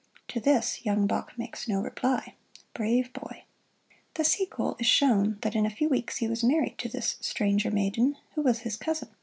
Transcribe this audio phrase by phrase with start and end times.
[0.29, 2.33] To this, young Bach makes no reply.
[2.73, 3.43] Brave boy!
[4.15, 7.69] The sequel is shown that in a few weeks he was married to this "Stranger
[7.69, 9.09] Maiden," who was his cousin.